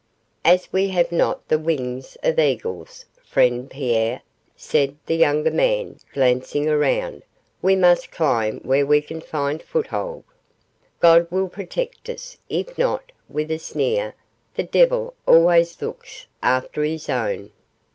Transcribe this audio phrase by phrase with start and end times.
[0.43, 4.23] 'As we have not the wings of eagles, friend Pierre,'
[4.55, 7.21] said the younger man, glancing around,
[7.61, 10.23] 'we must climb where we can find foothold.
[10.99, 14.15] God will protect us; if not,' with a sneer,
[14.55, 17.51] 'the Devil always looks after his own.